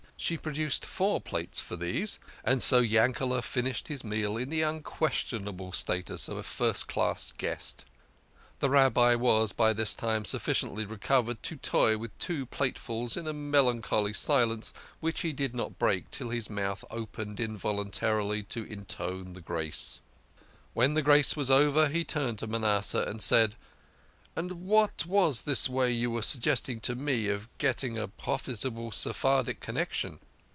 [0.17, 4.49] She produced four plates for these, and so Yankele" finished W i his meal in
[4.49, 7.85] the unquestion \ able status of a first class guest.
[8.59, 12.19] The Rabbi was by this time sufficiently recovered to toy PRUNES AND PIPPINS." ^ tW
[12.51, 12.93] P
[13.49, 19.33] 1 ^^\choly silence which he did not break till his mouth opened involuntarily to intone
[19.33, 20.01] the grace.
[20.75, 23.55] When grace was over he turned to Manasseh and said,"
[24.41, 29.59] And what was this way you were suggesting to me of getting a profitable Sephardic
[29.59, 30.19] connection?"